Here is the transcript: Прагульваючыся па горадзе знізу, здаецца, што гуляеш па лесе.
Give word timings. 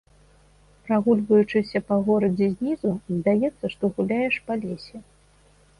Прагульваючыся 0.87 1.81
па 1.89 1.95
горадзе 2.07 2.47
знізу, 2.55 2.89
здаецца, 3.19 3.65
што 3.77 3.83
гуляеш 3.99 4.35
па 4.51 4.63
лесе. 4.65 4.97